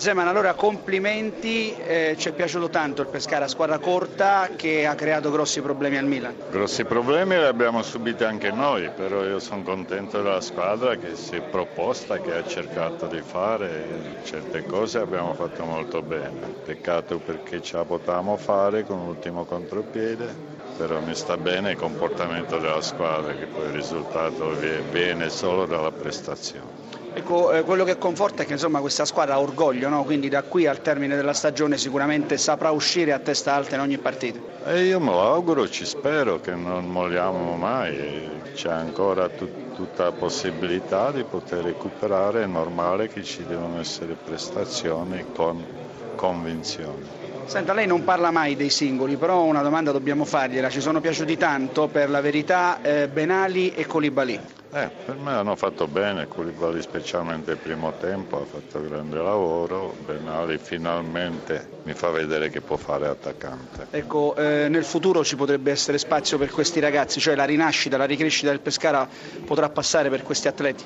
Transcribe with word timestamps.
Zeman, 0.00 0.28
allora 0.28 0.54
complimenti, 0.54 1.74
eh, 1.74 2.14
ci 2.16 2.28
è 2.28 2.32
piaciuto 2.32 2.68
tanto 2.68 3.02
il 3.02 3.08
Pescara, 3.08 3.48
squadra 3.48 3.78
corta 3.78 4.50
che 4.54 4.86
ha 4.86 4.94
creato 4.94 5.28
grossi 5.32 5.60
problemi 5.60 5.96
al 5.96 6.04
Milan. 6.04 6.34
Grossi 6.50 6.84
problemi 6.84 7.36
li 7.36 7.42
abbiamo 7.42 7.82
subiti 7.82 8.22
anche 8.22 8.52
noi, 8.52 8.90
però 8.94 9.24
io 9.24 9.40
sono 9.40 9.62
contento 9.62 10.22
della 10.22 10.40
squadra 10.40 10.94
che 10.94 11.16
si 11.16 11.34
è 11.34 11.40
proposta, 11.40 12.20
che 12.20 12.32
ha 12.32 12.46
cercato 12.46 13.06
di 13.06 13.20
fare 13.20 14.20
certe 14.22 14.64
cose, 14.66 14.98
abbiamo 14.98 15.34
fatto 15.34 15.64
molto 15.64 16.00
bene. 16.00 16.54
Peccato 16.64 17.18
perché 17.18 17.60
ce 17.60 17.78
la 17.78 17.84
potevamo 17.84 18.36
fare 18.36 18.84
con 18.84 19.04
l'ultimo 19.04 19.44
contropiede, 19.46 20.32
però 20.76 21.00
mi 21.00 21.16
sta 21.16 21.36
bene 21.36 21.72
il 21.72 21.76
comportamento 21.76 22.58
della 22.58 22.82
squadra, 22.82 23.34
che 23.34 23.46
poi 23.46 23.64
il 23.64 23.72
risultato 23.72 24.54
viene 24.92 25.28
solo 25.28 25.66
dalla 25.66 25.90
prestazione. 25.90 26.86
Ecco, 27.18 27.50
eh, 27.50 27.64
quello 27.64 27.82
che 27.82 27.98
conforta 27.98 28.44
è 28.44 28.46
che 28.46 28.52
insomma, 28.52 28.78
questa 28.78 29.04
squadra 29.04 29.34
ha 29.34 29.40
orgoglio, 29.40 29.88
no? 29.88 30.04
quindi 30.04 30.28
da 30.28 30.44
qui 30.44 30.68
al 30.68 30.80
termine 30.80 31.16
della 31.16 31.32
stagione 31.32 31.76
sicuramente 31.76 32.38
saprà 32.38 32.70
uscire 32.70 33.12
a 33.12 33.18
testa 33.18 33.54
alta 33.54 33.74
in 33.74 33.80
ogni 33.80 33.98
partita. 33.98 34.38
E 34.64 34.84
io 34.84 35.00
me 35.00 35.10
lo 35.10 35.20
auguro, 35.22 35.68
ci 35.68 35.84
spero 35.84 36.40
che 36.40 36.52
non 36.52 36.88
molliamo 36.88 37.56
mai, 37.56 38.40
c'è 38.54 38.70
ancora 38.70 39.28
tut- 39.28 39.74
tutta 39.74 40.04
la 40.04 40.12
possibilità 40.12 41.10
di 41.10 41.24
poter 41.24 41.64
recuperare, 41.64 42.44
è 42.44 42.46
normale 42.46 43.08
che 43.08 43.24
ci 43.24 43.44
devono 43.44 43.80
essere 43.80 44.14
prestazioni 44.14 45.24
con 45.34 45.66
convinzione. 46.14 47.16
Senta, 47.46 47.72
lei 47.72 47.88
non 47.88 48.04
parla 48.04 48.30
mai 48.30 48.54
dei 48.54 48.70
singoli, 48.70 49.16
però 49.16 49.42
una 49.42 49.62
domanda 49.62 49.90
dobbiamo 49.90 50.24
fargliela. 50.24 50.70
Ci 50.70 50.80
sono 50.80 51.00
piaciuti 51.00 51.36
tanto, 51.36 51.88
per 51.88 52.10
la 52.10 52.20
verità, 52.20 52.80
eh, 52.80 53.08
Benali 53.08 53.74
e 53.74 53.86
Colibali? 53.86 54.38
Eh, 54.70 54.90
per 55.06 55.16
me 55.16 55.32
hanno 55.32 55.56
fatto 55.56 55.86
bene, 55.86 56.28
Colibali 56.28 56.82
specialmente 56.82 57.52
il 57.52 57.56
primo 57.56 57.94
tempo 57.98 58.42
ha 58.42 58.44
fatto 58.44 58.86
grande 58.86 59.16
lavoro, 59.16 59.96
Benali 60.04 60.58
finalmente 60.58 61.66
mi 61.84 61.94
fa 61.94 62.10
vedere 62.10 62.50
che 62.50 62.60
può 62.60 62.76
fare 62.76 63.08
attaccante. 63.08 63.86
Ecco, 63.90 64.36
eh, 64.36 64.68
nel 64.68 64.84
futuro 64.84 65.24
ci 65.24 65.36
potrebbe 65.36 65.70
essere 65.70 65.96
spazio 65.96 66.36
per 66.36 66.50
questi 66.50 66.80
ragazzi, 66.80 67.18
cioè 67.18 67.34
la 67.34 67.44
rinascita, 67.44 67.96
la 67.96 68.04
ricrescita 68.04 68.50
del 68.50 68.60
Pescara 68.60 69.08
potrà 69.46 69.70
passare 69.70 70.10
per 70.10 70.22
questi 70.22 70.48
atleti? 70.48 70.84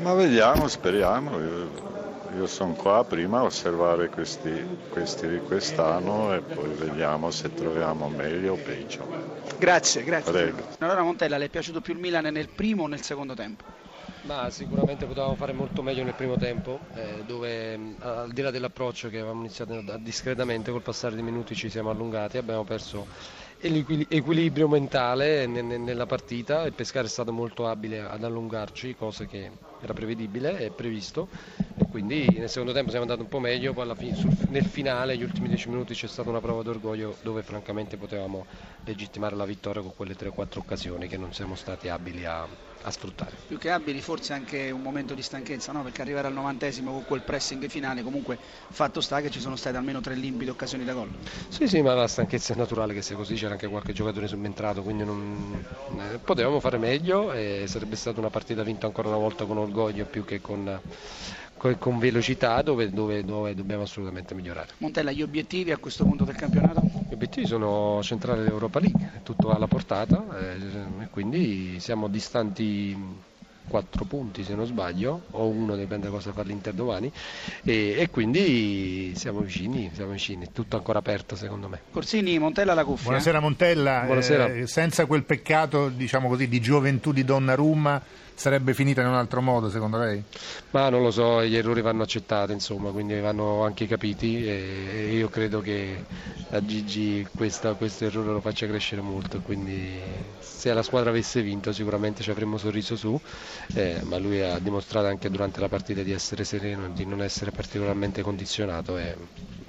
Ma 0.00 0.14
vediamo, 0.14 0.66
speriamo. 0.66 1.99
Io 2.36 2.46
sono 2.46 2.74
qua 2.74 3.04
prima 3.04 3.40
a 3.40 3.42
osservare 3.44 4.08
questi, 4.08 4.64
questi 4.88 5.28
di 5.28 5.40
quest'anno 5.40 6.32
e 6.32 6.40
poi 6.40 6.68
vediamo 6.74 7.30
se 7.30 7.52
troviamo 7.52 8.08
meglio 8.08 8.52
o 8.52 8.56
peggio. 8.56 9.04
Grazie, 9.58 10.04
grazie. 10.04 10.32
Prego. 10.32 10.62
Allora 10.78 11.02
Montella, 11.02 11.38
le 11.38 11.46
è 11.46 11.48
piaciuto 11.48 11.80
più 11.80 11.94
il 11.94 11.98
Milan 11.98 12.24
nel 12.32 12.48
primo 12.48 12.84
o 12.84 12.86
nel 12.86 13.02
secondo 13.02 13.34
tempo? 13.34 13.64
Ma 14.22 14.50
sicuramente 14.50 15.06
potevamo 15.06 15.34
fare 15.34 15.52
molto 15.52 15.82
meglio 15.82 16.04
nel 16.04 16.14
primo 16.14 16.36
tempo, 16.36 16.78
eh, 16.94 17.22
dove 17.26 17.78
al 18.00 18.30
di 18.30 18.42
là 18.42 18.50
dell'approccio 18.50 19.08
che 19.08 19.18
avevamo 19.18 19.40
iniziato 19.40 19.82
discretamente, 19.98 20.70
col 20.70 20.82
passare 20.82 21.14
dei 21.14 21.24
minuti 21.24 21.54
ci 21.54 21.70
siamo 21.70 21.90
allungati, 21.90 22.36
abbiamo 22.36 22.64
perso 22.64 23.06
l'equilibrio 23.60 24.68
mentale 24.68 25.46
nella 25.46 26.06
partita, 26.06 26.64
il 26.64 26.74
Pescara 26.74 27.06
è 27.06 27.10
stato 27.10 27.32
molto 27.32 27.66
abile 27.66 28.00
ad 28.00 28.22
allungarci, 28.22 28.94
cosa 28.94 29.24
che 29.24 29.50
era 29.80 29.94
prevedibile 29.94 30.58
e 30.58 30.70
previsto 30.70 31.28
e 31.80 31.86
quindi 31.86 32.38
nel 32.38 32.48
secondo 32.50 32.72
tempo 32.72 32.90
siamo 32.90 33.04
andati 33.04 33.22
un 33.22 33.28
po' 33.28 33.38
meglio, 33.40 33.72
poi 33.72 33.94
fine, 33.96 34.14
sul, 34.14 34.34
nel 34.48 34.64
finale, 34.64 35.16
gli 35.16 35.22
ultimi 35.22 35.48
dieci 35.48 35.68
minuti 35.68 35.94
c'è 35.94 36.06
stata 36.08 36.28
una 36.28 36.40
prova 36.40 36.62
d'orgoglio 36.62 37.18
dove 37.22 37.42
francamente 37.42 37.96
potevamo 37.96 38.46
legittimare 38.84 39.34
la 39.36 39.44
vittoria 39.46 39.80
con 39.82 39.94
quelle 39.94 40.14
3-4 40.14 40.58
occasioni 40.60 41.08
che 41.08 41.16
non 41.16 41.32
siamo 41.32 41.54
stati 41.54 41.88
abili 41.88 42.24
a, 42.24 42.42
a 42.42 42.90
sfruttare. 42.90 43.42
Più 43.46 43.58
che 43.58 43.70
abili 43.70 44.00
forse 44.02 44.32
anche 44.34 44.70
un 44.70 44.82
momento 44.82 45.14
di 45.14 45.22
stanchezza, 45.22 45.72
no? 45.72 45.82
perché 45.82 46.02
arrivare 46.02 46.26
al 46.28 46.34
novantesimo 46.34 46.92
con 46.92 47.04
quel 47.04 47.22
pressing 47.22 47.66
finale 47.68 48.02
comunque 48.02 48.38
fatto 48.68 49.00
sta 49.00 49.20
che 49.20 49.30
ci 49.30 49.40
sono 49.40 49.56
state 49.56 49.76
almeno 49.76 50.00
tre 50.00 50.14
limpide 50.14 50.50
occasioni 50.50 50.84
da 50.84 50.92
gol. 50.92 51.16
Sì, 51.48 51.66
sì, 51.68 51.82
ma 51.82 51.94
la 51.94 52.06
stanchezza 52.08 52.52
è 52.54 52.56
naturale 52.56 52.94
che 52.94 53.02
sia 53.02 53.16
così, 53.16 53.34
c'era 53.34 53.52
anche 53.52 53.66
qualche 53.68 53.92
giocatore 53.92 54.26
subentrato, 54.28 54.82
quindi 54.82 55.04
non... 55.04 55.64
eh, 55.98 56.18
potevamo 56.20 56.60
fare 56.60 56.78
meglio 56.78 57.32
e 57.32 57.64
sarebbe 57.66 57.96
stata 57.96 58.20
una 58.20 58.30
partita 58.30 58.62
vinta 58.62 58.86
ancora 58.86 59.08
una 59.08 59.16
volta 59.18 59.44
con 59.46 59.58
orgoglio 59.58 60.06
più 60.06 60.24
che 60.24 60.40
con 60.40 60.80
con 61.78 61.98
velocità 61.98 62.62
dove, 62.62 62.90
dove, 62.90 63.22
dove, 63.22 63.54
dobbiamo 63.54 63.82
assolutamente 63.82 64.34
migliorare. 64.34 64.68
Montella, 64.78 65.10
gli 65.10 65.20
obiettivi 65.20 65.72
a 65.72 65.76
questo 65.76 66.04
punto 66.04 66.24
del 66.24 66.34
campionato? 66.34 66.80
Gli 67.08 67.12
obiettivi 67.12 67.46
sono 67.46 68.00
centrare 68.02 68.42
l'Europa 68.42 68.80
League, 68.80 69.12
è 69.16 69.22
tutto 69.22 69.50
alla 69.50 69.66
portata 69.66 70.24
eh, 70.38 71.02
e 71.02 71.08
quindi 71.10 71.78
siamo 71.78 72.08
distanti 72.08 72.96
4 73.70 74.04
punti 74.04 74.42
se 74.42 74.54
non 74.54 74.66
sbaglio, 74.66 75.22
o 75.30 75.46
uno 75.46 75.76
dipende 75.76 76.06
da 76.06 76.12
cosa 76.12 76.32
fa 76.32 76.42
l'Inter 76.42 76.74
domani, 76.74 77.10
e, 77.62 77.94
e, 77.96 78.10
quindi 78.10 79.12
siamo 79.14 79.40
vicini, 79.40 79.90
siamo 79.94 80.10
vicini, 80.10 80.46
è 80.46 80.48
tutto 80.52 80.76
ancora 80.76 80.98
aperto 80.98 81.36
secondo 81.36 81.68
me. 81.68 81.80
Corsini, 81.92 82.38
Montella 82.38 82.74
la 82.74 82.84
cuffia. 82.84 83.04
Buonasera 83.04 83.40
Montella, 83.40 84.02
Buonasera. 84.04 84.52
Eh, 84.52 84.66
senza 84.66 85.06
quel 85.06 85.22
peccato 85.22 85.88
diciamo 85.88 86.28
così, 86.28 86.48
di 86.48 86.60
gioventù 86.60 87.12
di 87.12 87.24
Donnarumma 87.24 88.02
sarebbe 88.40 88.72
finita 88.72 89.02
in 89.02 89.08
un 89.08 89.14
altro 89.14 89.42
modo 89.42 89.68
secondo 89.68 89.98
lei? 89.98 90.22
Ma 90.70 90.88
non 90.88 91.02
lo 91.02 91.10
so, 91.10 91.44
gli 91.44 91.56
errori 91.56 91.82
vanno 91.82 92.02
accettati 92.02 92.52
insomma, 92.52 92.90
quindi 92.90 93.20
vanno 93.20 93.64
anche 93.64 93.86
capiti 93.86 94.46
e 94.46 95.10
io 95.12 95.28
credo 95.28 95.60
che 95.60 96.02
a 96.48 96.64
Gigi 96.64 97.26
questa, 97.36 97.74
questo 97.74 98.06
errore 98.06 98.32
lo 98.32 98.40
faccia 98.40 98.66
crescere 98.66 99.02
molto, 99.02 99.40
quindi 99.40 100.00
se 100.38 100.72
la 100.72 100.82
squadra 100.82 101.10
avesse 101.10 101.42
vinto 101.42 101.70
sicuramente 101.72 102.22
ci 102.22 102.30
avremmo 102.30 102.56
sorriso 102.56 102.96
su, 102.96 103.20
eh, 103.72 104.00
ma 104.04 104.18
lui 104.18 104.40
ha 104.42 104.58
dimostrato 104.58 105.06
anche 105.06 105.30
durante 105.30 105.60
la 105.60 105.68
partita 105.68 106.02
di 106.02 106.12
essere 106.12 106.44
sereno, 106.44 106.88
di 106.90 107.04
non 107.06 107.22
essere 107.22 107.50
particolarmente 107.52 108.22
condizionato 108.22 108.96
e 108.98 109.16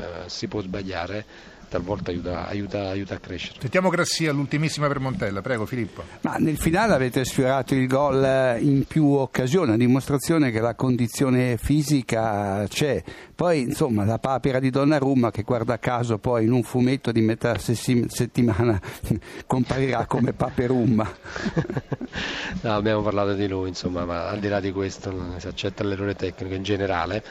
eh, 0.01 0.29
si 0.29 0.47
può 0.47 0.61
sbagliare 0.61 1.25
talvolta 1.71 2.11
aiuta, 2.11 2.47
aiuta, 2.49 2.89
aiuta, 2.89 3.15
a 3.15 3.19
crescere. 3.19 3.61
Sentiamo 3.61 3.87
Grassia, 3.87 4.33
l'ultimissima 4.33 4.87
per 4.87 4.99
Montella, 4.99 5.39
prego 5.39 5.65
Filippo. 5.65 6.03
Ma 6.19 6.35
nel 6.35 6.57
finale 6.57 6.93
avete 6.93 7.23
sfiorato 7.23 7.73
il 7.75 7.87
gol 7.87 8.21
eh, 8.21 8.59
in 8.59 8.83
più 8.83 9.07
occasioni, 9.07 9.71
a 9.71 9.77
dimostrazione 9.77 10.51
che 10.51 10.59
la 10.59 10.75
condizione 10.75 11.55
fisica 11.55 12.65
c'è. 12.67 13.01
Poi 13.33 13.61
insomma 13.61 14.03
la 14.03 14.19
papera 14.19 14.59
di 14.59 14.69
Donnarumma 14.69 15.31
che 15.31 15.43
guarda 15.43 15.79
caso 15.79 16.17
poi 16.17 16.43
in 16.43 16.51
un 16.51 16.61
fumetto 16.61 17.13
di 17.13 17.21
metà 17.21 17.57
settimana 17.57 18.79
comparirà 19.47 20.05
come 20.07 20.33
Paperumma. 20.33 21.09
no, 22.61 22.75
abbiamo 22.75 23.01
parlato 23.01 23.33
di 23.33 23.47
lui, 23.47 23.69
insomma, 23.69 24.03
ma 24.03 24.27
al 24.27 24.39
di 24.39 24.49
là 24.49 24.59
di 24.59 24.73
questo 24.73 25.09
non 25.09 25.39
si 25.39 25.47
accetta 25.47 25.85
l'errore 25.85 26.15
tecnico 26.15 26.53
in 26.53 26.63
generale. 26.63 27.23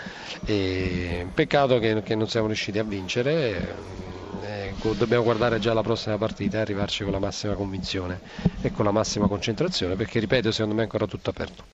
E 0.47 1.27
peccato 1.35 1.79
che, 1.79 2.03
che 2.03 2.15
non 2.15 2.27
siamo 2.27 2.47
riusciti 2.47 2.60
a 2.79 2.85
vincere 2.85 3.75
Ecco, 4.43 4.95
dobbiamo 4.95 5.23
guardare 5.23 5.59
già 5.59 5.73
la 5.75 5.83
prossima 5.83 6.17
partita 6.17 6.57
e 6.59 6.61
arrivarci 6.63 7.03
con 7.03 7.13
la 7.13 7.19
massima 7.19 7.55
convinzione 7.55 8.23
e 8.61 8.71
con 8.71 8.85
la 8.87 8.91
massima 8.91 9.29
concentrazione 9.29 9.97
perché 9.97 10.19
ripeto 10.19 10.51
secondo 10.51 10.75
me 10.75 10.81
è 10.81 10.85
ancora 10.85 11.07
tutto 11.07 11.29
aperto. 11.31 11.67